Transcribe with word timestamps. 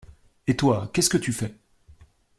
Et 0.47 0.57
toi, 0.57 0.89
qu’est-ce 0.93 1.11
que 1.11 1.17
tu 1.19 1.31
fais? 1.31 1.53